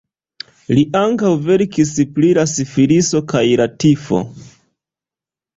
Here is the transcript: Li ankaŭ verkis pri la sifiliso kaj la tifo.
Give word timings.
Li 0.77 0.85
ankaŭ 1.01 1.33
verkis 1.49 1.91
pri 2.15 2.31
la 2.39 2.45
sifiliso 2.53 3.21
kaj 3.35 3.45
la 3.63 3.71
tifo. 3.85 4.25